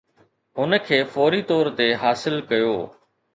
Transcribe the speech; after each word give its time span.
هن 0.57 0.71
کي 0.87 0.99
فوري 1.11 1.41
طور 1.51 1.65
تي 1.77 1.87
حاصل 2.01 2.35
ڪيو. 2.49 2.75